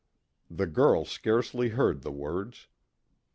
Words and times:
The 0.49 0.65
girl 0.65 1.05
scarcely 1.05 1.69
heard 1.69 2.01
the 2.01 2.09
words. 2.11 2.65